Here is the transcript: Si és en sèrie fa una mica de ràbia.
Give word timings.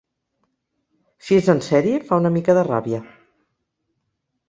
Si 1.27 1.37
és 1.43 1.51
en 1.55 1.63
sèrie 1.67 2.01
fa 2.09 2.21
una 2.25 2.35
mica 2.41 2.59
de 2.61 2.67
ràbia. 2.73 3.07